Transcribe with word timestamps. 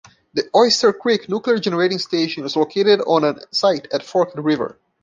The 0.33 0.49
Oyster 0.55 0.93
Creek 0.93 1.29
Nuclear 1.29 1.59
Generating 1.59 1.99
Station 1.99 2.43
is 2.43 2.55
located 2.55 3.01
on 3.01 3.23
an 3.23 3.39
site 3.51 3.87
at 3.93 4.03
Forked 4.03 4.35
River. 4.39 4.79